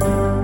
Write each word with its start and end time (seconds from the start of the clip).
Thank 0.00 0.38
you. 0.38 0.43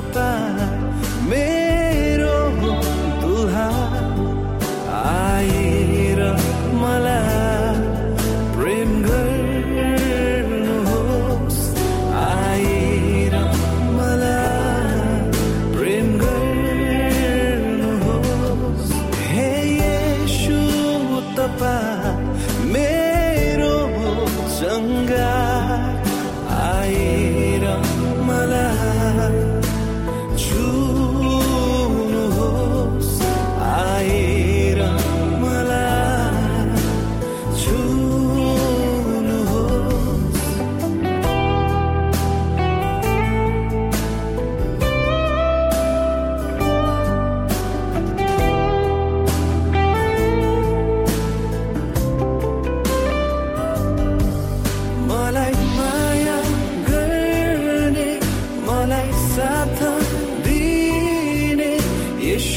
गर 0.00 0.77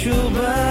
you 0.03 0.13
by 0.31 0.70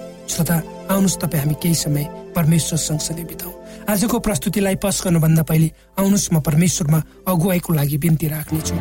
श्रोता 0.31 0.55
आउनुहोस् 0.91 1.19
तपाईँ 1.21 1.41
हामी 1.43 1.55
केही 1.59 1.75
समय 1.75 2.03
परमेश्वर 2.35 2.79
सँगसँगै 2.79 3.23
बिताउ। 3.27 3.51
आजको 3.91 4.19
प्रस्तुतिलाई 4.19 4.75
पस 4.79 5.01
गर्नुभन्दा 5.03 5.43
पहिले 5.43 5.67
आउनुहोस् 5.99 6.31
म 6.33 6.39
परमेश्वरमा 6.39 6.99
अगुवाईको 7.27 7.73
लागि 7.73 7.97
बिन्ती 7.97 8.27
राख्नेछु। 8.31 8.75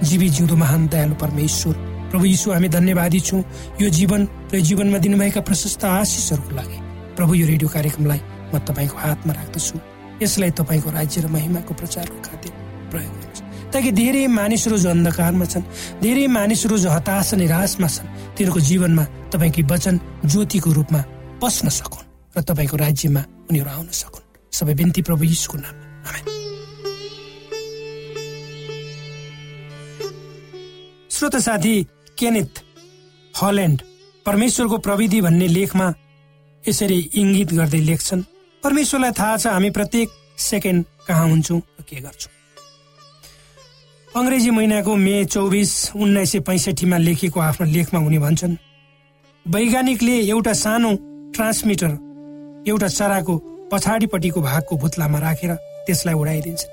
जीवी 0.00 0.28
जिउँदो 0.34 0.56
महान 0.56 0.82
दयालु 0.88 1.14
परमेश्वर 1.14 1.74
प्रभु 2.10 2.24
यीशु 2.24 2.50
हामी 2.50 2.68
धन्यवादी 2.68 3.20
छौँ। 3.20 3.42
यो 3.78 3.88
जीवन 3.88 4.20
र 4.50 4.60
जीवनमा 4.66 4.98
दिनुभएका 4.98 5.40
प्रशस्त 5.46 5.84
आशिषहरूको 5.84 6.52
लागि। 6.56 6.78
प्रभु 7.14 7.32
यो 7.34 7.46
रेडियो 7.46 7.68
कार्यक्रमलाई 7.70 8.20
म 8.50 8.58
तपाईँको 8.66 8.96
हातमा 8.98 9.32
राख्दछु। 9.32 9.78
यसलाई 10.18 10.50
तपाईँको 10.58 10.90
राज्य 10.90 11.20
र 11.20 11.26
महिमाको 11.30 11.72
प्रचारको 11.78 12.18
खातिर 12.26 12.52
प्रयोग 12.90 13.14
गर्नुहोस् 13.14 13.29
ताकि 13.72 13.90
धेरै 13.92 14.26
मानिसहरू 14.26 14.76
जो 14.78 14.88
अन्धकारमा 14.90 15.46
छन् 15.52 15.64
धेरै 16.02 16.26
मानिसहरू 16.26 16.76
जो 16.78 16.90
हताश 16.90 17.34
निराशमा 17.40 17.88
छन् 17.88 18.08
तिनीहरूको 18.36 18.60
जीवनमा 18.60 19.04
तपाईँकी 19.32 19.62
वचन 19.72 19.94
ज्योतिको 20.26 20.70
रूपमा 20.78 21.00
पस्न 21.42 21.68
सकुन् 21.78 22.08
र 22.36 22.42
तपाईँको 22.42 22.76
राज्यमा 22.76 23.22
उनीहरू 23.50 23.70
आउन 23.70 23.88
सकुन्। 24.00 24.24
सबै 24.52 24.74
बिन्ती 24.74 25.02
प्रभु 25.02 25.24
यीशुको 25.24 25.56
नाममा। 25.58 25.88
श्रोत 31.10 31.36
साथी 31.36 31.74
केनेथ 32.18 32.52
हल्यान्ड 33.34 33.78
परमेश्वरको 34.26 34.76
प्रविधि 34.78 35.20
भन्ने 35.20 35.46
लेखमा 35.48 35.86
यसरी 36.64 36.98
इङ्गित 37.20 37.52
गर्दै 37.58 37.80
लेख्छन् 37.90 38.22
परमेश्वरलाई 38.62 39.12
थाहा 39.18 39.36
छ 39.36 39.46
हामी 39.46 39.70
प्रत्येक 39.76 40.08
सेकेन्ड 40.48 40.84
कहाँ 41.06 41.26
हुन्छौँ 41.28 41.60
के 41.60 42.00
गर्छौँ? 42.00 42.39
अङ्ग्रेजी 44.16 44.50
महिनाको 44.50 44.94
मे 44.96 45.24
चौबिस 45.24 45.72
उन्नाइस 45.94 46.30
सय 46.32 46.40
पैँसठीमा 46.46 46.96
लेखिएको 46.98 47.40
आफ्नो 47.40 47.66
लेखमा 47.66 47.98
उनी 48.06 48.18
भन्छन् 48.18 48.54
वैज्ञानिकले 49.46 50.16
एउटा 50.28 50.52
सानो 50.52 50.90
ट्रान्समिटर 51.34 51.92
एउटा 52.68 52.88
चराको 52.88 53.36
पछाडिपट्टिको 53.72 54.40
भागको 54.40 54.76
भुत्लामा 54.76 55.18
राखेर 55.18 55.54
त्यसलाई 55.86 56.14
उडाइदिन्छन्। 56.14 56.70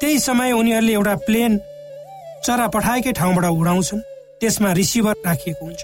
त्यही 0.00 0.18
समय 0.18 0.52
उनीहरूले 0.52 0.92
एउटा 0.92 1.14
प्लेन 1.26 1.58
चरा 2.46 2.66
पठाएकै 2.74 3.12
ठाउँबाट 3.12 3.44
उडाउँछन् 3.44 4.00
त्यसमा 4.40 4.72
रिसिभर 4.72 5.14
राखिएको 5.26 5.64
हुन्छ। 5.66 5.80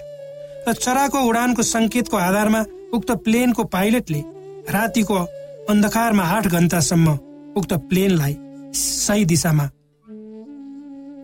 र 0.67 0.73
चराको 0.73 1.19
उडानको 1.29 1.61
सङ्केतको 1.63 2.17
आधारमा 2.17 2.61
उक्त 2.93 3.11
प्लेनको 3.23 3.63
पाइलटले 3.71 4.21
रातिको 4.75 5.15
अन्धकारमा 5.71 6.23
आठ 6.35 6.47
घन्टासम्म 6.47 7.07
उक्त 7.55 7.73
प्लेनलाई 7.89 8.37
सही 8.75 9.25
दिशामा 9.25 9.69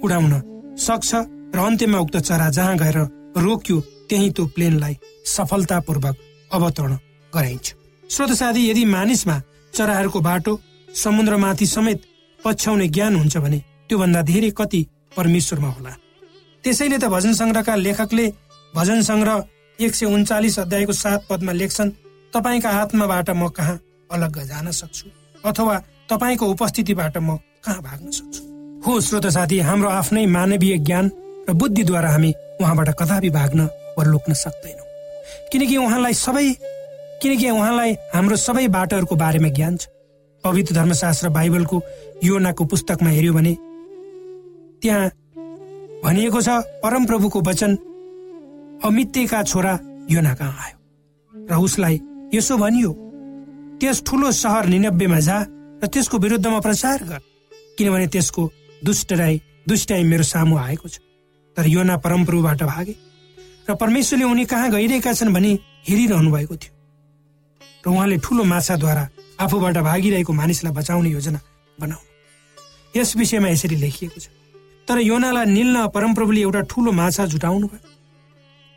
उडाउन 0.04 0.34
सक्छ 0.78 1.10
र 1.56 1.60
अन्त्यमा 1.60 2.00
उक्त 2.00 2.18
चरा 2.18 2.50
जहाँ 2.50 2.78
गएर 2.78 2.98
रोक्यो 3.38 3.80
त्यही 4.10 4.30
त्यो 4.36 4.46
प्लेनलाई 4.56 4.96
सफलतापूर्वक 5.26 6.16
अवतरण 6.52 6.94
गराइन्छ। 7.34 7.68
श्रोत 8.04 8.32
साथी 8.32 8.62
यदि 8.70 8.84
मानिसमा 8.86 9.36
चराहरूको 9.74 10.20
बाटो 10.22 10.60
समुद्रमाथि 10.96 11.66
समेत 11.66 12.00
पछ्याउने 12.40 12.88
ज्ञान 12.88 13.16
हुन्छ 13.16 13.38
भने 13.38 13.60
त्योभन्दा 13.88 14.22
धेरै 14.22 14.52
कति 14.52 14.82
परमेश्वरमा 15.18 15.70
होला। 15.70 15.94
त्यसैले 16.64 16.98
त 16.98 17.06
भजन 17.08 17.34
सङ्ग्रहका 17.34 17.76
लेखकले 17.76 18.28
भजन 18.74 19.02
सङ्ग्रह 19.02 19.38
एक 19.80 19.96
सय 19.96 20.06
उन्चालिस 20.06 20.60
अध्यायको 20.60 20.94
सात 20.94 21.26
पदमा 21.30 21.52
लेख्छन् 21.52 21.96
तपाईँका 22.34 22.70
आत्माबाट 22.82 23.30
म 23.32 23.48
कहाँ 23.50 23.80
अलग 24.10 24.44
जान 24.44 24.72
सक्छु? 24.72 25.06
अथवा 25.46 25.76
तपाईँको 26.10 26.46
उपस्थितिबाट 26.46 27.18
म 27.18 27.38
कहाँ 27.64 27.82
भाग्न 27.82 28.12
सक्छु? 28.12 28.51
हो 28.88 29.00
श्रोत 29.00 29.26
साथी 29.28 29.58
हाम्रो 29.60 29.90
आफ्नै 29.90 30.26
मानवीय 30.26 30.78
ज्ञान 30.78 31.10
र 31.50 31.54
बुद्धिद्वारा 31.54 32.10
हामी 32.12 32.34
उहाँबाट 32.62 32.90
कदापि 33.00 33.30
भाग्न 33.30 33.62
वा 33.98 34.04
लुक्न 34.04 34.34
सक्दैनौँ। 34.34 34.86
किनकि 35.52 35.78
उहाँलाई 35.78 36.14
सबै 36.18 36.46
किनकि 37.22 37.50
उहाँलाई 37.50 37.92
हाम्रो 38.14 38.36
सबै 38.36 38.68
बाटोहरूको 38.68 39.16
बारेमा 39.16 39.50
ज्ञान 39.50 39.78
छ। 39.78 39.88
पवित्र 40.44 40.74
धर्मशास्त्र 40.76 41.30
बाइबलको 41.30 41.82
योनाको 42.24 42.66
पुस्तकमा 42.66 43.10
हेऱ्यो 43.10 43.34
भने 43.34 43.54
त्यहाँ 44.82 45.10
भनिएको 46.04 46.42
छ 46.42 46.50
परमप्रभुको 46.82 47.42
वचन 47.46 47.72
अमित्यका 48.82 49.44
छोरा 49.44 49.74
योना 50.10 50.34
कहाँ 50.34 50.58
आयो? 50.58 50.78
र 51.34 51.54
उसलाई 51.54 52.00
यसो 52.34 52.58
भनियो 52.58 52.92
त्यस 53.78 54.02
ठुलो 54.08 54.32
सहर 54.42 54.66
निनब्बेमा 54.74 55.20
जा 55.22 55.38
र 55.84 55.86
त्यसको 55.86 56.18
विरुद्धमा 56.18 56.60
प्रचार 56.60 56.98
गर। 57.06 57.22
किनभने 57.78 58.08
त्यसको 58.08 58.44
दुष्टराई 58.84 59.42
दुष्टाई 59.68 60.04
मेरो 60.04 60.24
सामु 60.24 60.58
आएको 60.58 60.88
छ। 60.88 61.00
तर 61.58 61.68
योना 61.68 61.98
परमप्रभुबाट 61.98 62.64
भागे। 62.64 62.96
र 63.70 63.76
परमेश्वरले 63.76 64.26
उनी 64.26 64.46
कहाँ 64.46 64.70
गइरहेका 64.72 65.14
छन् 65.14 65.34
भनी 65.34 65.52
हेरिरहनु 65.90 66.32
भएको 66.32 66.56
थियो। 66.56 66.74
र 67.86 67.90
उहाँले 67.90 68.18
ठुलो 68.18 68.44
माछाद्वारा 68.44 69.04
आफूबाट 69.40 69.78
भागिरहेको 69.78 70.34
मानिसलाई 70.34 70.74
बचाउने 70.74 71.10
योजना 71.10 71.40
बनाउनु। 71.78 73.00
यस 73.00 73.16
विषयमा 73.18 73.48
यसरी 73.50 73.76
लेखिएको 73.76 74.20
छ। 74.20 74.28
तर 74.88 75.00
योनालाई 75.00 75.46
निल्न 75.46 75.88
परमप्रभुले 75.94 76.42
एउटा 76.42 76.62
ठुलो 76.62 76.92
माछा 76.92 77.26
जुटाउनु 77.26 77.68
भयो। 77.68 77.90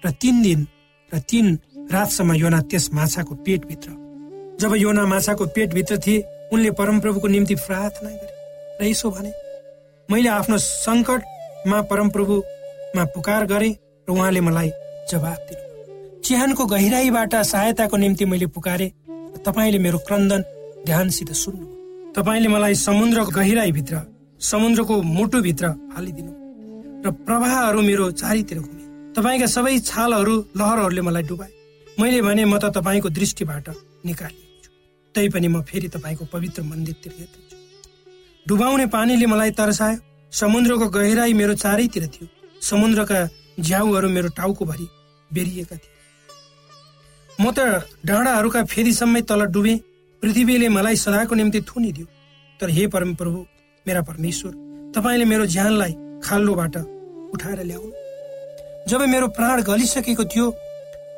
र 0.03 0.11
तिन 0.21 0.43
दिन 0.43 0.67
र 1.13 1.19
तिन 1.21 1.47
रातसम्म 1.93 2.33
योना 2.35 2.61
त्यस 2.61 2.93
माछाको 2.93 3.35
पेटभित्र। 3.35 3.91
जब 4.61 4.75
योना 4.77 5.07
माछाको 5.07 5.47
पेटभित्र 5.47 5.99
थिए 5.99 6.25
उनले 6.53 6.71
परमप्रभुको 6.71 7.29
निम्ति 7.29 7.55
प्रार्थना 7.55 8.11
गरे। 8.11 8.33
र 8.81 8.85
यसो 8.85 9.11
भने 9.11 9.33
मैले 10.11 10.29
आफ्नो 10.29 10.57
सङ्कटमा 10.59 11.81
परमप्रभुमा 11.91 13.05
पुकार 13.15 13.47
गरे 13.53 13.71
र 14.09 14.13
उहाँले 14.13 14.41
मलाई 14.41 14.71
जवाब 15.11 15.41
दिनु। 15.49 16.21
चिहानको 16.21 16.65
गहिराईबाट 16.67 17.35
सहायताको 17.53 17.97
निम्ति 17.97 18.25
मैले 18.25 18.47
पुकारे 18.53 18.87
तपाईँले 19.47 19.79
मेरो 19.79 19.99
क्रन्दन 20.09 20.43
ध्यानसित 20.87 21.33
सुन्नु। 21.33 21.67
तपाईँले 22.13 22.49
मलाई 22.49 22.75
समुद्रको 22.85 23.31
गहिराईभित्र 23.33 24.01
समुद्रको 24.41 24.95
मुटुभित्र 25.17 25.67
हालिदिनु। 25.97 26.33
र 27.05 27.11
प्रवाहहरू 27.25 27.81
मेरो 27.81 28.11
चारैतिर 28.21 28.59
घुमे। 28.61 28.85
तपाईँका 29.17 29.47
सबै 29.57 29.79
छालहरू 29.89 30.35
लहरहरूले 30.57 31.03
मलाई 31.09 31.23
डुबाए। 31.33 31.53
मैले 32.01 32.21
भने 32.23 32.45
म 32.45 32.59
त 32.61 32.77
तपाईँको 32.77 33.09
दृष्टिबाट 33.09 33.67
निकालिएको 34.05 34.69
तैपनि 35.15 35.49
म 35.49 35.63
फेरि 35.65 35.89
तपाईँको 35.89 36.25
पवित्र 36.29 36.63
मन्दिरतिर 36.63 37.13
हेर्दैछु। 37.19 37.57
डुबाउने 38.49 38.87
पानीले 38.87 39.27
मलाई 39.27 39.51
तर्सायो। 39.51 39.99
समुद्रको 40.33 40.89
गहिराई 40.89 41.33
मेरो 41.33 41.55
चारैतिर 41.55 42.07
थियो। 42.07 42.29
समुद्रका 42.61 43.29
झ्याउहरू 43.61 44.09
मेरो 44.09 44.29
टाउकोभरि 44.29 44.87
बेरिएका 45.31 45.77
थिए। 45.77 45.93
म 47.41 47.51
त 47.51 47.89
डाँडाहरूका 48.05 48.65
फेदीसम्मै 48.65 49.21
तल 49.23 49.45
डुबे। 49.47 49.75
पृथ्वीले 50.23 50.69
मलाई 50.69 50.97
सदाको 50.97 51.35
निम्ति 51.35 51.61
थुनिदियो। 51.61 52.07
तर 52.61 52.71
हे 52.71 52.87
परमप्रभु 52.87 53.39
मेरा 53.87 54.03
परमेश्वर 54.03 54.53
तपाईँले 54.97 55.25
मेरो 55.25 55.47
ज्यानलाई 55.47 55.93
खाल्लोबाट 56.25 56.77
उठाएर 57.35 57.63
ल्याउनु। 57.63 57.93
जब 58.89 59.01
मेरो 59.09 59.29
प्राण 59.29 59.63
गलिसकेको 59.63 60.25
थियो 60.25 60.51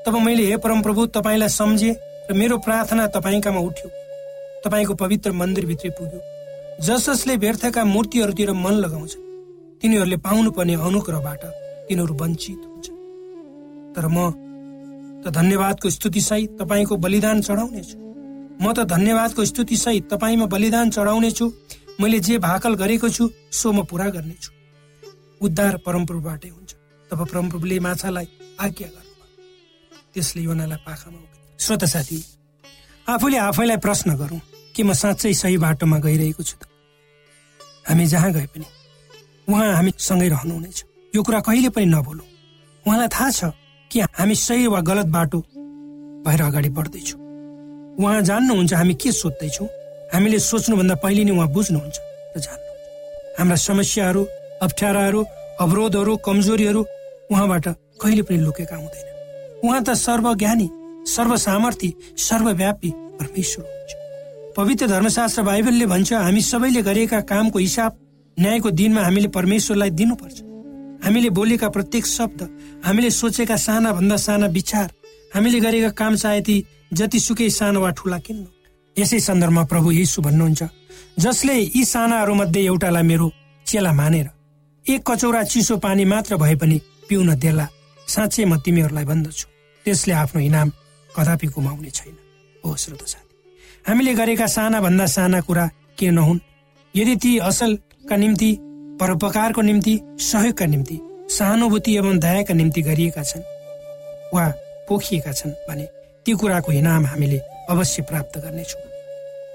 तब 0.06 0.14
मैले 0.16 0.44
हे 0.46 0.56
परमप्रभु 0.56 1.06
तपाईँलाई 1.06 1.48
सम्झेँ 1.48 1.94
र 2.30 2.34
मेरो 2.34 2.58
प्रार्थना 2.58 3.06
तपाईँकामा 3.06 3.60
उठ्यो। 3.60 3.88
तपाईँको 4.64 4.94
पवित्र 4.94 5.32
मन्दिरभित्रै 5.32 5.90
पुग्यो। 5.90 6.35
जस 6.76 7.08
जसले 7.08 7.36
व्यर्थका 7.36 7.84
मूर्तिहरूतिर 7.84 8.52
मन 8.52 8.74
लगाउँछ 8.84 9.12
तिनीहरूले 9.80 10.16
पाउनुपर्ने 10.20 10.74
अनुग्रहबाट 10.76 11.44
तिनीहरू 11.88 12.14
वञ्चित 12.14 12.60
हुन्छ। 12.64 12.86
तर 13.96 14.06
म 14.06 14.18
त 15.24 15.32
धन्यवादको 15.32 15.90
स्तुतिसहित 15.90 16.50
तपाईँको 16.60 16.96
बलिदान 16.96 17.40
चढाउनेछु। 17.40 17.96
म 18.60 18.72
त 18.76 18.84
धन्यवादको 18.84 19.44
स्तुतिसहित 19.44 20.04
तपाईँमा 20.12 20.46
बलिदान 20.46 20.90
चढाउनेछु। 20.90 21.46
मैले 22.00 22.18
जे 22.20 22.38
भाकल 22.38 22.74
गरेको 22.76 23.08
छु 23.08 23.24
सो 23.50 23.72
म 23.72 23.84
पुरा 23.88 24.08
गर्नेछु। 24.12 24.50
उद्धार 25.40 25.76
परमप्रभुबाटै 25.80 26.48
हुन्छ। 26.48 26.70
तब 27.10 27.20
परमप्रभुले 27.24 27.78
माछालाई 27.80 28.26
आज्ञा 28.60 28.88
गर्नुभयो। 28.88 30.12
त्यसले 30.12 30.42
योनालाई 30.42 30.80
पाखामा 30.84 31.18
श्रोत 31.58 31.84
साथी 31.84 32.18
आफूले 33.06 33.38
आफैलाई 33.38 33.76
प्रश्न 33.80 34.14
गरौँ 34.16 34.40
के 34.76 34.82
म 34.82 34.92
साँच्चै 34.92 35.32
सही 35.32 35.56
बाटोमा 35.56 35.98
गइरहेको 36.04 36.42
छु 36.42 36.56
त? 36.60 36.65
हामी 37.88 38.06
जहाँ 38.06 38.32
गए 38.32 38.46
पनि 38.54 38.64
उहाँ 39.48 39.72
हामीसँगै 39.74 40.28
रहनुहुनेछ। 40.28 40.78
यो 41.14 41.22
कुरा 41.22 41.40
कहिले 41.40 41.68
पनि 41.70 41.86
नबोलौँ 41.86 42.26
उहाँलाई 42.86 43.08
थाहा 43.08 43.30
छ 43.30 43.50
कि 43.90 44.00
हामी 44.18 44.34
सही 44.34 44.66
वा 44.66 44.80
गलत 44.80 45.06
बाटो 45.06 45.38
भएर 46.26 46.42
अगाडि 46.42 46.68
बढ्दैछौँ। 46.68 47.20
उहाँ 47.98 48.22
जान्नुहुन्छ 48.22 48.72
हामी 48.74 48.94
के 48.94 49.12
सोध्दैछौँ। 49.12 49.68
हामीले 50.14 50.38
सोच्नुभन्दा 50.38 50.94
पहिले 51.02 51.24
नै 51.24 51.32
उहाँ 51.32 51.48
बुझ्नुहुन्छ 51.54 51.96
र 52.36 52.38
जान्नुहुन्छ। 52.42 53.38
हाम्रा 53.38 53.56
समस्याहरू 53.56 54.22
अप्ठ्याराहरू 54.62 55.20
अवरोधहरू 55.60 56.16
कमजोरीहरू 56.26 56.82
उहाँबाट 57.30 57.66
कहिले 58.02 58.22
पनि 58.26 58.38
लुकेका 58.38 58.76
हुँदैन। 58.76 59.06
उहाँ 59.64 59.82
त 59.86 59.94
सर्वज्ञानी 59.94 60.68
सर्वसामर्थी 61.06 61.90
सर्वव्यापी 62.18 62.90
परमेश्वर 63.18 63.64
पवित्र 64.56 64.86
धर्मशास्त्र 64.88 65.42
बाइबलले 65.42 65.86
भन्छ 65.86 66.12
हामी 66.12 66.40
सबैले 66.40 66.82
गरेका 66.82 67.20
कामको 67.28 67.58
हिसाब 67.58 67.92
न्यायको 68.36 68.70
दिनमा 68.70 69.00
हामीले 69.02 69.28
परमेश्वरलाई 69.28 69.90
दिनुपर्छ। 69.90 70.38
हामीले 71.04 71.30
बोलेका 71.30 71.68
प्रत्येक 71.68 72.06
शब्द 72.06 72.40
हामीले 72.84 73.10
सोचेका 73.10 73.56
साना 73.56 73.92
भन्दा 73.92 74.16
साना 74.16 74.46
विचार 74.56 74.88
हामीले 75.34 75.60
गरेका 75.60 75.90
काम 76.00 76.16
चाहे 76.16 76.40
ती 76.40 76.56
जतिसुकै 76.92 77.48
सानो 77.50 77.80
वा 77.80 77.90
ठुला 77.98 78.18
किन्नु। 78.18 78.48
यसै 78.96 79.18
सन्दर्भमा 79.20 79.64
प्रभु 79.68 79.90
यीशु 79.92 80.22
भन्नुहुन्छ 80.22 80.62
जसले 81.20 81.56
यी 81.76 81.84
सानाहरू 81.84 82.34
मध्ये 82.34 82.64
एउटालाई 82.64 83.02
मेरो 83.02 83.30
चेला 83.66 83.92
मानेर 83.92 84.26
एक 84.84 85.00
कचौरा 85.04 85.42
चिसो 85.52 85.76
पानी 85.84 86.04
मात्र 86.04 86.36
भए 86.40 86.54
पनि 86.56 86.80
पिउन 87.08 87.34
देला 87.36 87.66
साँच्चै 88.08 88.44
म 88.44 88.56
तिमीहरूलाई 88.64 89.04
भन्दछु। 89.04 89.46
त्यसले 89.84 90.14
आफ्नो 90.14 90.40
इनाम 90.48 90.68
कदापि 91.10 91.46
गुमाउने 91.54 91.90
छैन। 91.90 92.16
हो 92.64 92.76
श्रोत 92.76 93.02
हामीले 93.86 94.14
गरेका 94.14 94.46
साना 94.46 94.80
भन्दा 94.80 95.06
साना 95.06 95.40
कुरा 95.46 95.66
के 95.98 96.10
नहुन्? 96.10 96.38
यदि 96.94 97.14
ती 97.22 97.38
असलका 97.38 98.16
निम्ति 98.16 98.50
परोपकारको 99.00 99.62
निम्ति 99.62 99.94
सहयोगका 100.18 100.66
निम्ति 100.66 100.96
सहानुभूति 101.30 101.94
एवं 101.96 102.18
दयाका 102.18 102.54
निम्ति 102.54 102.82
गरिएका 102.82 103.22
छन् 103.22 103.46
वा 104.34 104.44
पोखिएका 104.88 105.32
छन् 105.32 105.52
भने 105.68 105.86
ती 106.26 106.32
कुराको 106.34 106.72
इनाम 106.72 107.06
हामीले 107.06 107.38
अवश्य 107.70 108.02
प्राप्त 108.10 108.38
गर्नेछौँ। 108.42 108.82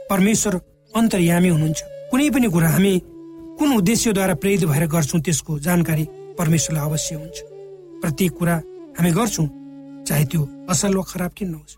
परमेश्वर 0.09 0.55
अन्तर्यामी 0.95 1.49
हुनुहुन्छ। 1.49 1.81
कुनै 2.11 2.29
पनि 2.31 2.47
कुरा 2.55 2.69
हामी 2.69 2.93
कुन 3.59 3.69
उद्देश्यद्वारा 3.75 4.35
प्रेरित 4.39 4.63
भएर 4.71 4.87
गर्छौँ 4.95 5.21
त्यसको 5.21 5.59
जानकारी 5.59 6.05
परमेश्वरलाई 6.39 6.85
अवश्य 6.87 7.15
हुन्छ। 7.15 7.37
प्रत्येक 8.01 8.31
कुरा 8.39 8.55
हामी 8.95 9.11
गर्छौँ 9.11 9.47
चाहे 10.07 10.25
त्यो 10.31 10.41
असल 10.71 10.95
वा 10.95 11.03
खराब 11.03 11.31
किन 11.37 11.49
नहोस्। 11.51 11.75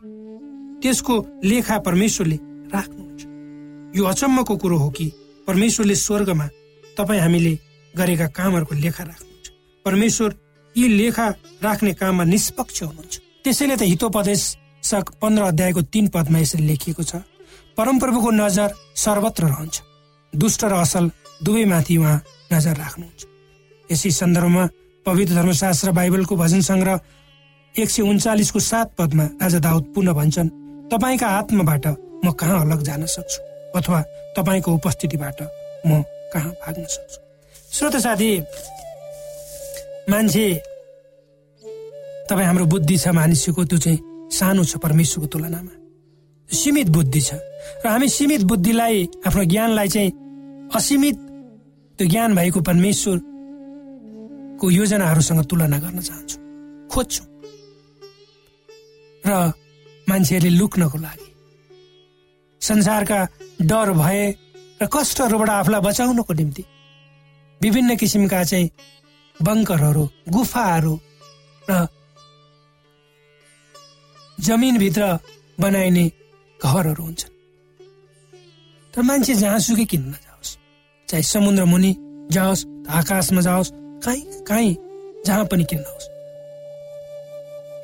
त्यसको 0.83 1.15
लेखा 1.47 1.77
परमेश्वरले 1.79 2.37
राख्नुहुन्छ। 2.75 3.21
यो 3.95 4.03
अचम्मको 4.03 4.53
कुरो 4.59 4.77
हो 4.77 4.89
कि 4.91 5.05
परमेश्वरले 5.47 5.95
स्वर्गमा 5.95 6.47
तपाईँ 6.97 7.21
हामीले 7.23 7.53
गरेका 7.93 8.27
कामहरूको 8.35 8.75
लेखा 8.75 9.03
राख्नुहुन्छ। 9.03 9.47
परमेश्वर 9.85 10.29
यी 10.75 10.87
लेखा 10.99 11.27
राख्ने 11.63 11.93
काममा 11.95 12.23
निष्पक्ष 12.23 12.83
हुनुहुन्छ। 12.83 13.13
त्यसैले 13.43 13.75
त 13.79 13.83
हितोपदेश 13.87 14.43
पन्ध्र 15.21 15.43
अध्यायको 15.43 15.81
तीन 15.87 16.05
पदमा 16.11 16.39
यसरी 16.43 16.63
लेखिएको 16.67 17.03
छ 17.03 17.23
परमप्रभुको 17.79 18.29
नजर 18.43 18.69
सर्वत्र 18.95 19.43
रहन्छ। 19.47 19.75
दुष्ट 20.33 20.61
र 20.67 20.73
असल 20.83 21.05
दुवैमाथि 21.43 21.95
उहाँ 21.97 22.17
नजर 22.53 22.75
राख्नुहुन्छ। 22.75 23.21
यसै 23.89 24.09
सन्दर्भमा 24.11 24.63
पवित्र 25.05 25.33
धर्मशास्त्र 25.35 25.91
बाइबलको 25.95 26.35
भजन 26.35 26.61
सङ्ग्रह 26.61 26.99
एक 27.75 27.89
सय 27.89 28.01
उन्चालिसको 28.03 28.59
सात 28.59 28.87
पदमा 28.99 29.25
राजा 29.41 29.59
दाउद 29.59 29.83
पुनः 29.95 30.13
भन्छन् 30.13 30.62
तपाईँका 30.91 31.27
आत्माबाट 31.27 31.87
म 32.25 32.31
कहाँ 32.31 32.61
अलग 32.61 32.83
जान 32.83 33.05
सक्छु? 33.05 33.41
अथवा 33.75 34.01
तपाईँको 34.37 34.73
उपस्थितिबाट 34.73 35.41
म 35.87 36.03
कहाँ 36.33 36.51
भाग्न 36.61 36.85
सक्छु? 36.85 37.19
श्रोत 37.71 37.95
साथी 37.95 38.39
मान्छे 40.09 40.61
तपाईँ 42.29 42.47
हाम्रो 42.47 42.65
बुद्धि 42.65 42.97
छ 42.97 43.07
मानिसको 43.07 43.65
त्यो 43.65 43.79
चाहिँ 43.79 43.99
सानो 44.31 44.63
छ 44.63 44.77
परमेश्वरको 44.77 45.27
तुलनामा। 45.27 45.73
सीमित 46.49 46.89
बुद्धि 46.89 47.21
छ। 47.21 47.33
र 47.83 47.87
हामी 47.87 48.09
सीमित 48.09 48.43
बुद्धिलाई 48.43 49.09
आफ्नो 49.27 49.43
ज्ञानलाई 49.43 49.87
चाहिँ 49.87 50.11
असीमित 50.75 51.15
त्यो 51.99 52.07
ज्ञान 52.07 52.35
भएको 52.35 52.61
परमेश्वरको 52.61 54.71
योजनाहरूसँग 54.71 55.43
तुलना 55.49 55.79
गर्न 55.79 55.99
चाहन्छौँ। 55.99 56.41
खोज्छौँ। 56.91 57.27
र 59.23 59.53
मान्छेहरूले 60.09 60.57
लुक्नको 60.57 60.97
लागि। 60.97 61.29
संसारका 62.61 63.19
डर 63.61 63.89
भए 63.93 64.23
र 64.81 64.87
कष्टहरूबाट 64.93 65.49
आफूलाई 65.49 65.81
बचाउनको 65.81 66.33
निम्ति 66.33 66.63
विभिन्न 67.61 67.95
किसिमका 67.95 68.43
चाहिँ 68.43 68.69
बङ्करहरू 69.37 70.03
गुफाहरू 70.29 70.93
र 71.69 71.87
जमिनभित्र 74.37 75.03
बनाइने 75.59 76.05
घरहरू 76.59 77.03
हुन्छन्। 77.03 77.31
तर 78.93 79.01
मान्छे 79.01 79.33
जहाँसुकै 79.35 79.85
किन्न 79.85 80.11
जाओस् 80.11 80.57
चाहे 81.07 81.23
समुद्र 81.23 81.63
मुनि 81.65 81.91
जाओस् 82.31 82.65
आकाशमा 82.89 83.41
जाओस् 83.41 83.71
कहीँ 84.05 84.23
कहीँ 84.47 84.73
जहाँ 85.25 85.45
पनि 85.45 85.63
किन्न 85.63 85.85
होस् 85.87 86.11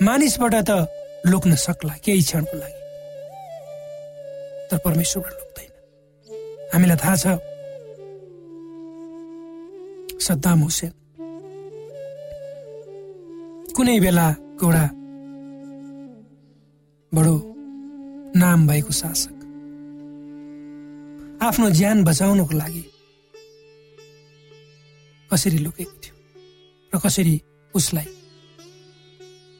मानिसबाट 0.04 0.56
त 0.70 0.72
लुक्न 1.26 1.56
सक्ला 1.56 1.94
केही 2.06 2.22
क्षणको 2.22 2.56
लागि। 2.58 2.80
तर 4.72 4.78
परमेश्वरबाट 4.86 5.34
लुक्दैन 5.40 5.72
हामीलाई 6.74 6.98
थाहा 7.04 7.16
छ 7.24 7.26
सद्दाम 10.26 10.60
हुसेन। 10.64 10.92
कुनै 13.76 14.00
बेला 14.00 14.28
एउटा 14.62 14.86
बडो 17.12 17.36
नाम 18.36 18.60
भएको 18.68 18.92
शासक। 18.94 19.38
आफ्नो 21.48 21.70
ज्यान 21.80 21.98
बचाउनको 22.04 22.54
लागि 22.58 22.84
कसरी 25.32 25.58
लुकेको 25.66 25.96
थियो 26.04 26.16
र 26.94 26.96
कसरी 27.04 27.36
उसलाई 27.74 28.10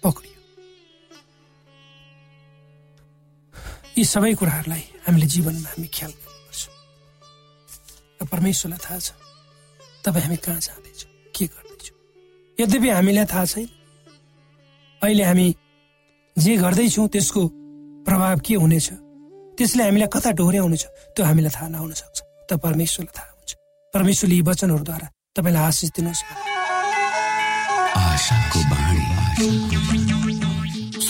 पक्रियो? 0.04 0.29
यी 4.00 4.04
सबै 4.08 4.32
कुराहरूलाई 4.40 4.84
हामीले 5.06 5.28
जीवनमा 5.28 5.70
हामी 5.76 5.88
ख्याल 5.92 6.12
र 8.20 8.22
परमेश्वरलाई 8.32 8.80
थाहा 8.80 9.00
छ 9.06 9.12
तपाईँ 10.08 10.24
हामी 10.24 10.38
कहाँ 10.40 10.60
जाँदैछौँ 10.68 11.12
के 11.36 11.46
गर्दैछौँ? 11.52 11.96
यद्यपि 12.58 12.90
हामीलाई 12.96 13.28
थाहा 13.28 13.46
छैन 13.52 13.68
अहिले 15.04 15.24
हामी 15.30 15.48
जे 16.38 16.52
गर्दैछौँ 16.64 17.08
त्यसको 17.12 17.42
प्रभाव 18.08 18.40
के 18.40 18.54
हुनेछ? 18.64 18.88
त्यसले 19.60 19.84
हामीलाई 19.84 20.10
कता 20.16 20.30
डोर्याउनेछ? 20.40 20.84
त्यो 21.16 21.24
हामीलाई 21.28 21.52
थाहा 21.56 21.68
नहुन 21.76 21.92
सक्छ। 22.00 22.18
त 22.48 22.52
परमेश्वरलाई 22.56 23.14
थाहा 23.20 23.32
हुन्छ। 23.36 23.52
परमेश्वरले 23.94 24.36
यी 24.36 24.44
वचनहरूद्वारा 24.48 25.08
तपाईँलाई 25.36 25.64
आशिष 25.68 25.90
दिनुहोस्। 25.96 26.24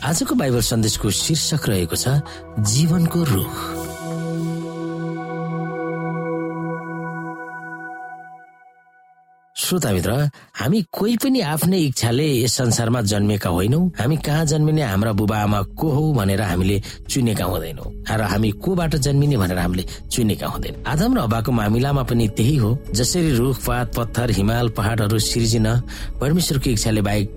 आजको 0.00 0.34
बाइबल 0.34 0.60
सन्देशको 0.64 1.10
शीर्षक 1.12 1.68
रहेको 1.68 1.96
छ 1.96 2.24
जीवनको 2.72 3.20
रुख। 3.28 3.56
श्रोता 9.56 9.90
मित्र 9.92 10.12
हामी 10.56 10.80
कोही 10.88 11.16
पनि 11.20 11.40
आफ्नै 11.44 11.78
इच्छाले 11.78 12.26
यस 12.42 12.54
संसारमा 12.56 13.00
जन्मेका 13.12 13.50
होइनौ। 13.50 13.80
हामी 14.00 14.16
कहाँ 14.24 14.44
जन्मिने 14.46 14.82
हाम्रा 14.82 15.12
बुबा 15.12 15.36
आमा 15.36 15.60
को 15.76 15.90
हो 15.92 16.12
भनेर 16.16 16.42
हामीले 16.42 16.80
चुनेका 17.10 17.44
हुँदैनौ। 17.44 17.84
र 18.08 18.22
हामी 18.24 18.50
कोबाट 18.56 18.96
जन्मिने 18.96 19.36
भनेर 19.36 19.58
हामीले 19.58 19.84
चुनेका 20.08 20.46
हुँदैन। 20.48 20.74
आदम 20.86 21.12
र 21.14 21.20
हवाको 21.20 21.52
मामिलामा 21.52 22.02
पनि 22.08 22.28
त्यही 22.40 22.56
हो। 22.56 22.70
जसरी 22.88 23.30
रुखपात 23.36 23.94
पत्थर 23.96 24.30
हिमाल 24.32 24.68
पहाडहरू 24.74 25.18
सिर्जिन 25.28 25.68
परमेश्वरको 26.20 26.70
इच्छाले 26.70 27.02
बाहेक 27.04 27.28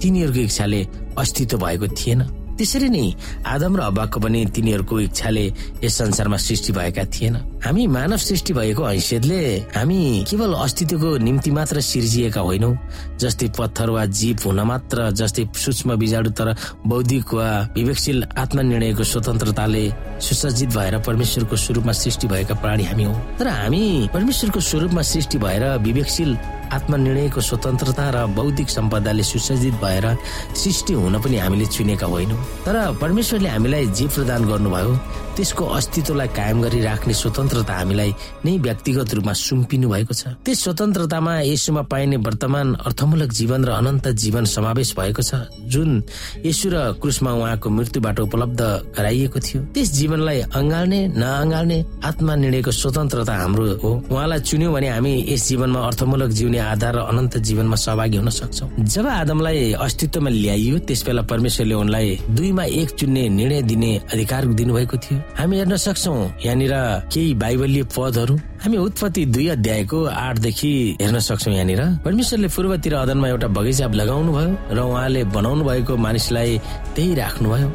तिनीहरूको 0.00 0.40
इच्छाले 0.40 0.80
अस्तित्व 1.18 1.56
भएको 1.58 1.86
थिएन। 1.98 2.20
त्यसरी 2.56 2.88
नै 2.88 3.04
आदम 3.44 3.76
र 3.76 3.80
हब्बाको 3.82 4.18
पनि 4.20 4.40
तिनीहरूको 4.54 5.00
इच्छाले 5.00 5.44
यस 5.84 5.94
संसारमा 5.98 6.36
सृष्टि 6.36 6.72
भएका 6.72 7.04
थिएन। 7.14 7.34
हामी 7.66 7.86
मानव 7.86 8.16
सृष्टि 8.16 8.52
भएको 8.54 8.84
हैसियतले 8.84 9.38
हामी 9.74 10.24
केवल 10.30 10.52
अस्तित्वको 10.54 11.16
निम्ति 11.18 11.50
मात्र 11.50 11.80
सिर्जिएका 11.82 12.40
होइनौ। 12.40 12.70
जस्तै 13.18 13.48
पत्थर 13.58 13.90
वा 13.90 14.04
जीव 14.06 14.38
हुन 14.46 14.60
मात्र 14.70 15.10
जस्तै 15.10 15.44
सूक्ष्म 15.50 15.96
बिजाडु 15.98 16.30
तर 16.30 16.54
बौद्धिक 16.86 17.34
वा 17.34 17.48
विवेकशील 17.74 18.22
आत्मनिर्णयको 18.38 19.04
स्वतन्त्रताले 19.04 19.84
सुसज्जित 20.22 20.70
भएर 20.78 20.98
परमेश्वरको 21.02 21.56
स्वरूपमा 21.56 21.92
सृष्टि 21.92 22.26
भएका 22.30 22.54
प्राणी 22.54 22.84
हामी 22.86 23.04
हौ। 23.04 23.14
तर 23.38 23.48
हामी 23.48 23.82
परमेश्वरको 24.14 24.60
स्वरूपमा 24.60 25.02
सृष्टि 25.02 25.38
भएर 25.38 25.66
विवेकशील 25.82 26.36
आत्मनिर्णयको 26.72 27.40
स्वतन्त्रता 27.40 28.10
र 28.14 28.26
बौद्धिक 28.38 28.70
सम्पदाले 28.70 29.22
सुसज्जित 29.22 29.74
भएर 29.82 30.06
सृष्टि 30.54 30.92
हुन 30.94 31.20
पनि 31.22 31.36
हामीले 31.38 31.66
चुनेका 31.66 32.06
होइनौँ। 32.06 32.42
तर 32.62 32.76
परमेश्वरले 33.02 33.48
हामीलाई 33.48 33.86
जे 33.90 34.06
प्रदान 34.14 34.46
गर्नुभयो। 34.46 34.94
त्यसको 35.36 35.64
अस्तित्वलाई 35.78 36.28
कायम 36.32 36.62
गरी 36.62 36.80
राख्ने 36.80 37.14
स्वतन्त्रता 37.14 37.74
हामीलाई 37.76 38.10
नै 38.44 38.52
व्यक्तिगत 38.58 39.14
रूपमा 39.14 39.32
सुम्पिनु 39.36 39.88
भएको 39.88 40.14
छ। 40.16 40.32
त्यस 40.44 40.58
स्वतन्त्रतामा 40.64 41.32
यसुमा 41.52 41.82
पाइने 41.92 42.16
वर्तमान 42.24 42.74
अर्थमूलक 42.88 43.30
जीवन 43.38 43.60
र 43.64 43.70
अनन्त 43.76 44.08
जीवन 44.16 44.44
समावेश 44.48 44.94
भएको 44.96 45.22
छ 45.22 45.44
जुन 45.68 46.02
यसु 46.40 46.66
र 46.72 46.76
क्रुसमा 47.00 47.30
उहाँको 47.36 47.68
मृत्युबाट 47.68 48.20
उपलब्ध 48.20 48.60
गराइएको 48.96 49.38
थियो। 49.38 49.60
त्यस 49.74 49.92
जीवनलाई 49.92 50.40
अँगाल्ने 50.56 51.00
नअँगाल्ने 51.20 51.78
आत्मा 52.08 52.34
निर्णयको 52.34 52.70
स्वतन्त्रता 52.72 53.34
हाम्रो 53.36 53.66
हो। 53.82 53.90
उहाँलाई 54.08 54.40
चुन्यौँ 54.40 54.72
भने 54.72 54.88
हामी 54.88 55.12
यस 55.28 55.48
जीवनमा 55.48 55.80
अर्थमूलक 55.86 56.30
जिउने 56.32 56.58
आधार 56.72 56.94
र 56.96 57.00
अनन्त 57.12 57.36
जीवनमा 57.44 57.76
सहभागी 57.76 58.16
हुन 58.16 58.30
सक्छौ। 58.30 58.66
जब 58.80 59.06
आदमलाई 59.06 59.72
अस्तित्वमा 59.84 60.30
ल्याइयो 60.30 60.78
त्यस 60.88 61.04
बेला 61.06 61.22
परमेश्वरले 61.28 61.74
उनलाई 61.74 62.08
दुईमा 62.32 62.64
एक 62.80 62.88
चुन्ने 62.96 63.28
निर्णय 63.28 63.62
दिने 63.62 63.90
अधिकार 64.12 64.42
दिनुभएको 64.56 64.96
थियो। 64.96 65.25
हामी 65.34 65.56
हेर्न 65.56 65.76
सक्छौ। 65.76 66.12
यहाँनिर 66.44 66.74
केही 67.12 67.34
बाइबलीय 67.42 67.84
पदहरू। 67.92 68.34
हामी 68.62 68.76
उत्पत्ति 68.76 69.24
दुई 69.34 69.46
अध्यायको 69.56 69.98
आठदेखि 70.04 70.72
हेर्न 71.02 71.18
सक्छौ 71.18 71.50
यहाँनिर। 71.50 71.82
परमेश्वरले 72.04 72.48
पूर्वतिर 72.48 72.94
अदनमा 72.94 73.28
एउटा 73.28 73.48
बगैँचा 73.52 73.86
लगाउनु 74.00 74.32
भयो 74.32 74.50
र 74.72 74.78
उहाँले 74.80 75.24
बनाउनु 75.36 75.64
भएको 75.64 75.96
मानिसलाई 75.96 76.58
त्यही 76.96 77.14
राख्नुभयो। 77.20 77.68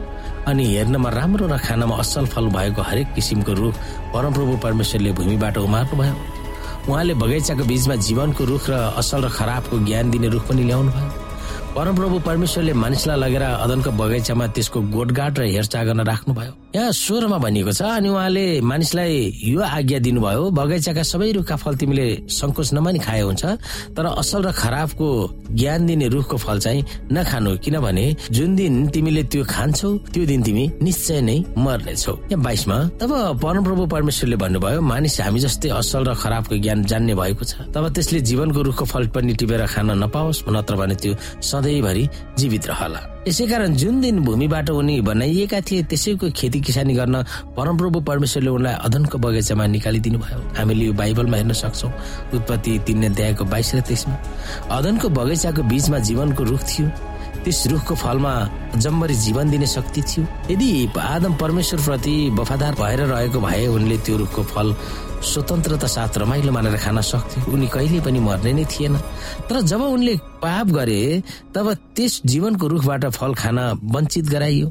अनि 0.50 0.64
हेर्नमा 0.66 1.10
राम्रो 1.10 1.46
र 1.54 1.58
खानामा 1.62 1.96
असल 2.02 2.26
फल 2.34 2.46
भएको 2.50 2.82
हरेक 2.82 3.08
किसिमको 3.14 3.54
रुख 3.54 3.76
परमप्रभु 4.14 4.58
परमेश्वरले 4.66 5.12
भूमिबाट 5.14 5.58
उमार्नु 5.58 5.96
भयो 6.02 6.16
उहाँले 6.90 7.14
बगैँचाको 7.14 7.64
बीचमा 7.70 7.96
जीवनको 8.02 8.44
रुख 8.50 8.70
र 8.70 8.74
असल 8.98 9.22
र 9.22 9.30
खराबको 9.38 9.86
ज्ञान 9.86 10.10
दिने 10.12 10.28
रुख 10.34 10.50
पनि 10.50 10.64
ल्याउनु 10.66 10.92
भयो 10.98 11.21
परमप्रभु 11.72 12.18
परमेश्वरले 12.28 12.74
मानिसलाई 12.74 13.18
लगेर 13.20 13.44
अदनको 13.64 13.92
बगैँचामा 13.96 14.46
त्यसको 14.56 14.80
गोठगाट 14.92 15.40
र 15.40 15.44
हेरचाह 15.56 15.84
गर्न 15.88 16.02
राख्नुभयो। 16.04 16.52
यहाँ 16.76 16.92
स्वरमा 16.92 17.38
भनिएको 17.40 17.72
छ 17.72 17.82
अनि 17.96 18.10
उहाँले 18.12 18.46
मानिसलाई 18.60 19.16
यो 19.56 19.62
आज्ञा 19.80 20.00
दिनुभयो 20.04 20.44
बगैँचाका 20.52 21.04
सबै 21.04 21.32
रुखका 21.40 21.56
फल 21.56 21.76
तिमीले 21.80 22.08
सङ्कोच 22.28 22.74
नमानी 22.76 23.00
खाए 23.00 23.22
हुन्छ 23.24 23.44
तर 23.96 24.06
असल 24.20 24.42
र 24.48 24.52
खराबको 24.52 25.08
ज्ञान 25.56 25.86
दिने 25.88 26.08
रुखको 26.12 26.38
फल 26.44 26.60
चाहिँ 26.60 26.84
नखानु 27.08 27.52
किनभने 27.64 28.06
जुन 28.36 28.56
दिन 28.56 28.88
तिमीले 28.92 29.24
त्यो 29.32 29.44
खान्छौ 29.48 29.90
त्यो 30.12 30.26
दिन 30.28 30.44
तिमी 30.44 30.64
निश्चय 30.84 31.22
नै 31.24 31.38
मर्नेछौ। 31.56 32.14
यहाँ 32.36 32.44
बाइसमा 32.44 32.78
तब 33.00 33.12
परमप्रभु 33.40 33.84
परमेश्वरले 33.96 34.36
भन्नुभयो 34.44 34.82
मानिस 34.92 35.20
हामी 35.24 35.40
जस्तै 35.40 35.70
असल 35.80 36.04
र 36.04 36.14
खराबको 36.20 36.56
ज्ञान 36.60 36.84
जान्ने 36.84 37.16
भएको 37.16 37.44
छ 37.48 37.72
तब 37.72 37.84
त्यसले 37.96 38.20
जीवनको 38.28 38.60
रुखको 38.60 38.86
फल 38.92 39.08
पनि 39.16 39.34
टिपेर 39.40 39.66
खान 39.72 39.92
नपाओस् 40.04 40.44
नत्र 40.52 40.76
भने 40.76 40.96
त्यो 41.00 41.16
सधैँभरि 41.62 42.08
जीवित 42.38 42.68
रहला। 42.68 43.00
यसै 43.28 43.46
कारण 43.48 43.74
जुन 43.78 44.02
दिन 44.02 44.20
भूमिबाट 44.26 44.70
उनी 44.70 45.02
बनाइएका 45.06 45.60
थिए 45.62 45.84
त्यसैको 45.86 46.30
खेती 46.34 46.60
किसानी 46.66 46.94
गर्न 46.94 47.22
परमप्रभु 47.54 48.00
परमेश्वरले 48.02 48.50
उनलाई 48.50 48.74
अधनको 48.82 49.18
बगैँचामा 49.22 49.66
निकालिदिनु 49.78 50.20
भयो 50.20 50.40
हामीले 50.58 50.86
यो 50.86 50.94
बाइबलमा 50.98 51.38
हेर्न 51.38 51.54
सक्छौ 51.54 51.88
उत्पत्ति 52.34 52.80
तिन 52.86 53.06
अध्यायको 53.06 53.46
बाइस 53.46 53.76
र 53.76 53.82
तेइसमा। 53.86 54.16
अदनको 54.74 55.10
बगैँचाको 55.10 55.62
बीचमा 55.70 55.98
जीवनको 56.02 56.44
रुख 56.44 56.62
थियो। 56.66 56.88
त्यस 57.46 57.68
रुखको 57.68 57.96
फलमा 57.96 58.34
जम्बरी 58.82 59.16
जीवन 59.16 59.50
दिने 59.52 59.68
शक्ति 59.68 60.02
थियो। 60.02 60.26
यदि 60.50 60.70
आदम 60.98 61.34
परमेश्वर 61.38 61.80
प्रति 61.86 62.16
वफादार 62.34 62.74
भएर 62.82 63.00
रहेको 63.06 63.40
भए 63.40 63.66
उनले 63.68 63.98
त्यो 63.98 64.18
रुखको 64.18 64.44
फल 64.50 64.76
स्वतन्त्रता 65.22 65.88
साथ 65.88 66.18
रमाइलो 66.18 66.52
मानेर 66.52 66.78
खान 66.78 67.02
सक्थे। 67.02 67.52
उनी 67.52 67.68
कहिले 67.68 68.00
पनि 68.02 68.20
मर्ने 68.20 68.54
नै 68.54 68.66
थिएन। 68.66 68.96
तर 69.48 69.62
जब 69.62 69.82
उनले 69.82 70.16
पाप 70.42 70.68
गरे 70.68 71.02
तब 71.56 71.74
त्यस 71.96 72.22
जीवनको 72.26 72.68
रुखबाट 72.68 73.06
फल 73.12 73.34
खान 73.34 73.58
वञ्चित 73.86 74.26
गराइयो। 74.30 74.68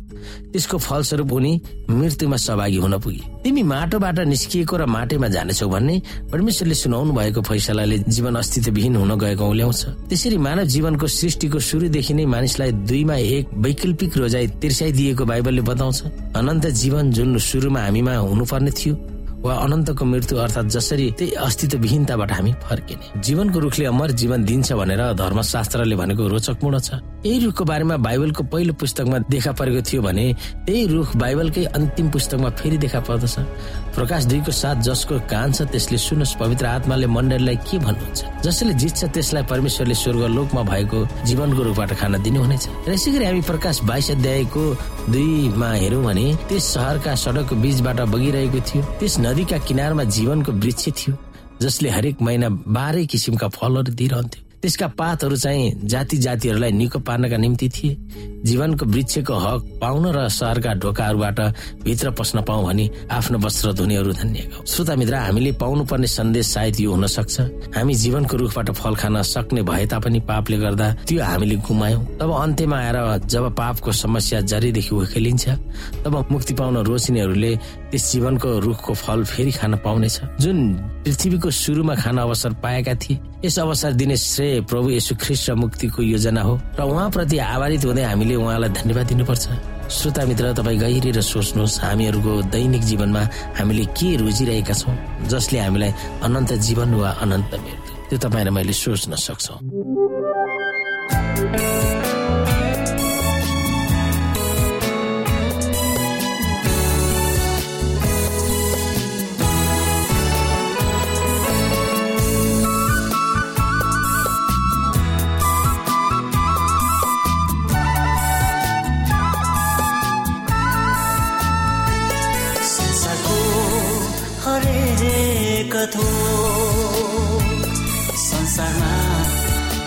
त्यसको 0.52 0.78
फलस्वरूप 0.78 1.32
उनी 1.32 1.52
मृत्युमा 1.90 2.36
सहभागी 2.36 2.76
हुन 2.76 2.98
पुगे। 2.98 3.22
तिमी 3.44 3.62
माटोबाट 3.62 4.18
निस्किएको 4.26 4.76
र 4.76 4.86
माटोमा 4.86 5.28
जानेछौ 5.28 5.68
भन्ने 5.68 5.96
परमेश्वरले 6.32 6.74
सुनाउनु 6.74 7.12
भएको 7.12 7.40
फैसलाले 7.42 7.98
जीवन 8.10 8.34
अस्तित्वविहीन 8.36 8.96
हुन 8.96 9.12
गएको 9.18 9.44
औल्याउँछ 9.44 9.82
त्यसरी 10.10 10.38
मानव 10.38 10.64
जीवनको 10.74 11.06
सृष्टिको 11.06 11.58
सुरुदेखि 11.58 12.14
नै 12.14 12.26
मानिसलाई 12.26 12.72
दुईमा 12.90 13.16
एक 13.16 13.54
वैकल्पिक 13.54 14.16
रोजाइ 14.18 14.46
तिर्साइदिएको 14.60 15.24
बाइबलले 15.24 15.62
बताउँछ। 15.62 15.98
अनन्त 16.36 16.66
जीवन 16.82 17.10
जुन 17.10 17.38
सुरुमा 17.38 17.80
हामीमा 17.80 18.14
हुनुपर्ने 18.16 18.70
थियो 18.70 18.94
वा 19.40 19.54
अनन्तको 19.64 20.04
मृत्यु 20.04 20.38
अर्थात् 20.38 20.68
जसरी 20.68 21.06
त्यही 21.18 21.32
अस्तित्वविहीनताबाट 21.46 22.32
हामी 22.32 22.52
फर्किने। 22.60 23.20
जीवनको 23.24 23.58
रुखले 23.58 23.84
अमर 23.84 24.10
जीवन 24.20 24.44
दिन्छ 24.44 24.72
भनेर 24.72 25.02
धर्मशास्त्रले 25.16 25.96
भनेको 25.96 26.28
रोचकपूर्ण 26.28 26.78
छ। 26.78 27.00
यही 27.20 27.38
रुखको 27.38 27.64
बारेमा 27.64 27.96
बाइबलको 28.00 28.42
पहिलो 28.48 28.72
पुस्तकमा 28.80 29.18
देखा 29.28 29.52
परेको 29.52 29.80
थियो 29.84 30.02
भने 30.02 30.24
त्यही 30.66 30.86
रुख 30.88 31.16
बाइबलकै 31.20 31.64
अन्तिम 31.76 32.08
पुस्तकमा 32.10 32.50
फेरि 32.56 32.78
देखा 32.80 33.00
पर्दछ। 33.04 33.34
प्रकाश 33.94 34.24
दुईको 34.24 34.52
साथ 34.52 34.76
जसको 34.88 35.18
कान 35.28 35.52
छ 35.52 35.68
त्यसले 35.68 35.98
सुनोस् 36.00 36.34
पवित्र 36.40 36.66
आत्माले 36.66 37.06
मण्डलीलाई 37.06 37.56
के 37.60 37.78
भन्नुहुन्छ? 37.78 38.20
जसले 38.40 38.72
जित्छ 38.72 39.04
त्यसलाई 39.04 39.42
परमेश्वरले 39.52 39.94
स्वर्ग 39.94 40.22
लोकमा 40.32 40.62
भएको 40.64 40.98
जीवनको 41.28 41.62
रूपबाट 41.62 41.92
खान 42.00 42.22
दिनुहुनेछ। 42.24 42.64
र 42.88 42.92
यसै 42.96 43.10
गरी 43.12 43.24
हामी 43.24 43.42
प्रकाश 43.44 43.80
बाइस 43.84 44.10
अध्यायको 44.10 44.64
दुईमा 45.12 45.70
हेरौँ 45.76 46.04
भने 46.04 46.26
त्यस 46.48 46.64
सहरका 46.74 47.14
सडकको 47.20 47.54
बीचबाट 47.60 48.00
बगिरहेको 48.08 48.60
थियो। 48.64 48.82
त्यस 48.96 49.20
नदीका 49.20 49.58
किनारमा 49.68 50.04
जीवनको 50.08 50.52
वृक्ष 50.56 50.88
थियो 50.96 51.12
जसले 51.60 51.88
हरेक 51.92 52.22
महिना 52.24 52.48
बाह्रै 52.48 53.04
किसिमका 53.06 53.48
फलहरू 53.52 53.92
दिइरहन्थ्यो। 53.92 54.48
त्यसका 54.62 54.86
पातहरू 54.92 55.36
चाहिँ 55.36 55.88
जाति 55.88 56.16
जातिहरूलाई 56.18 56.72
निको 56.72 56.98
पार्नका 57.00 57.36
निम्ति 57.36 57.68
थिए। 57.68 57.96
जीवनको 58.44 58.86
वृक्षको 58.86 59.34
हक 59.34 59.62
पाउन 59.80 60.06
र 60.12 60.28
सहरका 60.28 60.72
ढोकाहरूबाट 60.80 61.40
भित्र 61.84 62.10
पस्न 62.10 62.42
पाऊ 62.44 62.64
भनी 62.66 62.90
आफ्नो 63.10 63.38
वस्त्र 63.38 63.72
धुनेहरू 63.72 64.12
धन्य 64.12 64.64
श्रोता 64.66 64.96
मित्र 64.96 65.14
हामीले 65.14 65.52
पाउनु 65.60 65.84
पर्ने 65.84 66.06
सन्देश 66.06 66.46
सायद 66.46 66.80
यो 66.80 66.92
हुन 66.92 67.06
सक्छ 67.06 67.40
हामी 67.76 67.94
जीवनको 67.94 68.36
रुखबाट 68.36 68.70
फल 68.70 68.94
खान 68.96 69.22
सक्ने 69.22 69.62
भए 69.62 69.86
तापनि 69.86 70.20
पापले 70.28 70.56
गर्दा 70.58 70.92
त्यो 71.08 71.24
हामीले 71.24 71.56
गुमायौं। 71.64 72.04
तब 72.20 72.30
अन्त्यमा 72.32 72.76
आएर 72.78 72.96
जब 73.26 73.44
पापको 73.56 73.92
समस्या 73.92 74.40
जरीदेखि 74.40 74.94
उखेलिन्छ 74.94 75.48
तब 76.04 76.26
मुक्ति 76.32 76.54
पाउन 76.54 76.76
रोचिनेहरूले 76.84 77.52
त्यस 77.90 78.12
जीवनको 78.12 78.48
रुखको 78.66 78.92
फल 78.94 79.24
फेरि 79.24 79.52
खान 79.52 79.74
पाउनेछ। 79.84 80.16
जुन 80.40 80.58
पृथ्वीको 81.04 81.50
सुरुमा 81.50 81.94
खान 81.94 82.18
अवसर 82.18 82.52
पाएका 82.62 82.94
थिए 83.02 83.18
यस 83.44 83.58
अवसर 83.58 83.92
दिने 83.98 84.16
श्रेय 84.16 84.60
प्रभु 84.70 84.90
यसु 84.90 85.14
ख्रिस्ट 85.18 85.50
मुक्तिको 85.58 86.02
योजना 86.02 86.42
हो 86.42 86.54
र 86.78 86.82
उहाँप्रति 86.86 87.36
आभारित 87.50 87.84
हुँदै 87.84 88.04
हामीले 88.04 88.34
उहाँलाई 88.34 88.70
धन्यवाद 88.78 89.06
दिनुपर्छ। 89.10 89.44
श्रोता 89.90 90.22
मित्र 90.30 90.52
तपाईँ 90.54 90.78
गहिरेर 90.78 91.18
सोच्नुहोस् 91.18 91.80
हामीहरूको 91.82 92.32
दैनिक 92.54 92.82
जीवनमा 92.90 93.22
हामीले 93.58 93.84
के 93.98 94.08
रोजिरहेका 94.22 94.74
छौँ 94.74 94.94
जसले 95.26 95.58
हामीलाई 95.58 95.90
अनन्त 96.22 96.52
जीवन 96.66 96.94
वा 96.94 97.10
अनन्त 97.26 97.52
मृत्यु। 97.58 97.92
त्यो 98.08 98.18
तपाईँ 98.22 98.44
र 98.46 98.50
मैले 98.54 98.72
सोच्न 98.72 99.18
सक्छौ। 99.18 99.54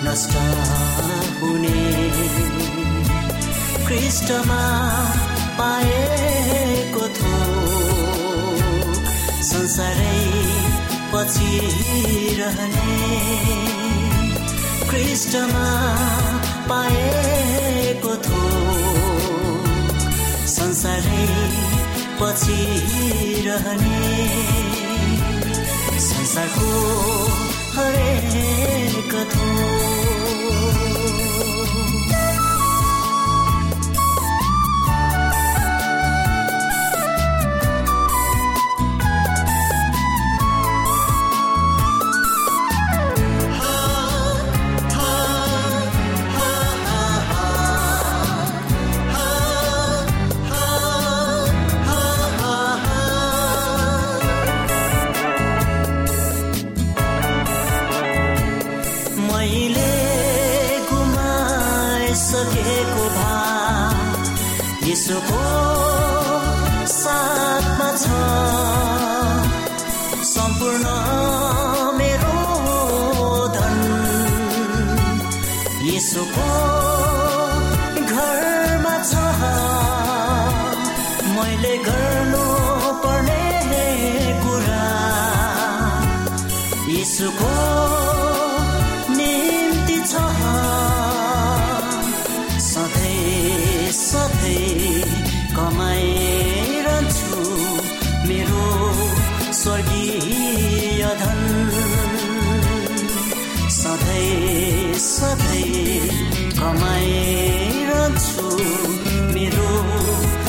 नष्ट 0.05 0.35
हुने 1.41 1.81
कृष्णमा 3.87 4.61
पाएको 5.59 7.07
थो 7.17 7.33
संसारै 9.49 10.17
पछि 11.13 11.59
रहने 12.39 12.97
कृष्णमा 14.91 15.67
पाएको 16.69 18.15
थो 18.27 18.43
संसारै 20.55 21.27
पछि 22.21 22.61
रहने 23.47 24.82
संसारको 26.32 26.68
हरेक 27.76 29.12
थो 29.34 29.46
धन। 101.21 101.41
सधैँ 103.69 104.93
सधैँ 104.99 105.99
कमाइरहन्छु 106.59 108.47
मेरो 109.33 109.71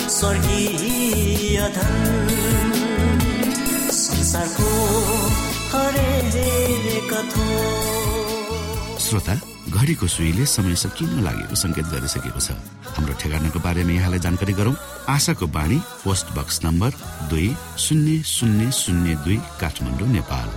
स्वर्गीय 0.09 1.59
धन। 1.77 1.96
संसारको 3.92 4.70
हरेक 5.72 7.14
श्रोता 9.05 9.35
घडीको 9.74 10.06
सुईले 10.06 10.44
समय 10.46 10.74
सकिन 10.78 11.18
लागेको 11.26 11.54
संकेत 11.54 11.87
गरिसकेको 11.90 12.40
छ। 12.40 12.54
हाम्रो 12.94 13.14
ठेगानाको 13.18 13.58
बारेमा 13.58 13.92
यहाँलाई 13.92 14.22
जानकारी 14.22 14.52
गरौं। 14.54 14.74
आशाको 15.10 15.46
बाणी 15.50 15.78
पोस्ट 16.04 16.26
बक्स 16.38 16.62
नम्बर 16.64 16.90
दुई 17.30 17.48
शून्य 17.78 18.22
शून्य 18.22 18.70
शून्य 18.70 19.14
दुई 19.24 19.37
काठमाडौँ 19.60 20.08
नेपाल। 20.14 20.48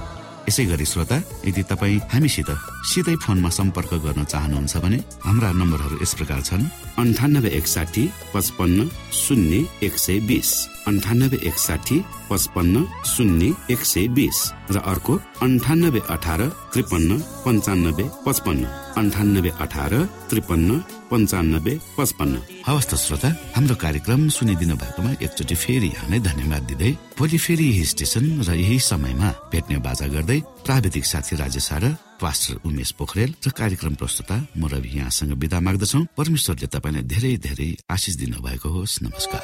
यसै 0.50 0.66
गरी 0.70 0.86
श्रोता 0.86 1.18
यदि 1.50 1.64
तपाईँ 1.66 2.00
हामीसित 2.14 2.50
सिधै 2.88 3.16
फोनमा 3.24 3.50
सम्पर्क 3.60 3.92
गर्न 4.06 4.24
चाहनुहुन्छ 4.32 4.74
भने 4.84 4.98
हाम्रा 5.26 5.50
नम्बरहरू 5.60 5.96
यस 6.04 6.14
प्रकार 6.20 6.42
छन् 6.48 6.66
अन्ठानब्बे 7.02 7.50
एकसाठी 7.60 8.04
पचपन्न 8.34 8.80
शून्य 9.22 9.56
एक 9.88 9.96
सय 10.06 10.20
बिस। 10.30 10.50
अन्ठानब्बे 10.90 11.38
एकसाठी 11.50 11.98
पचपन्न 12.30 12.76
शून्य 13.14 13.46
एक 13.74 13.82
सय 13.92 14.08
बिस 14.18 14.38
र 14.72 14.78
अर्को 14.92 15.14
अन्ठानब्बे 15.46 16.02
अठार 16.16 16.42
त्रिपन्न 16.74 17.12
पन्चानब्बे 17.46 18.06
पचपन्न। 18.26 18.64
अन्ठानब्बे 19.00 19.52
अठार 19.66 19.94
त्रिपन्न 20.30 20.70
पन्चानब्बे 21.12 21.74
पचपन्न। 21.98 22.36
हवस् 22.68 22.90
त 22.90 22.94
श्रोता 23.04 23.30
हाम्रो 23.56 23.76
कार्यक्रम 23.84 24.22
सुनिदिनु 24.38 24.76
भएकोमा 24.82 25.12
एकचोटि 25.26 25.56
फेरि 25.64 25.88
यहाँलाई 25.88 26.20
धन्यवाद 26.30 26.64
दिँदै 26.70 26.92
भोलि 27.20 27.38
फेरि 27.46 27.66
यही 27.72 27.86
स्टेशन 27.94 28.26
र 28.48 28.50
यही 28.64 28.80
समयमा 28.92 29.30
भेट्ने 29.52 29.78
बाजा 29.88 30.08
गर्दै 30.16 30.40
प्राविधिक 30.68 31.06
साथी 31.06 31.36
राजेश 31.36 31.70
र 31.80 31.96
पास्टर 32.20 32.68
उमेश 32.68 32.92
पोखरेल 33.00 33.32
र 33.40 33.50
कार्यक्रम 33.56 33.96
प्रस्तुता 33.96 34.36
म 34.58 34.68
रवि 34.68 35.00
यहाँसँग 35.00 35.32
विदा 35.40 35.60
माग्दछौ। 35.64 36.00
परमेश्वरले 36.12 36.68
तपाईँलाई 36.68 37.04
धेरै 37.08 37.34
धेरै 37.40 37.70
आशिष 37.88 38.16
दिनु 38.20 38.44
भएको 38.44 38.68
होस्। 38.76 39.00
नमस्कार। 39.04 39.44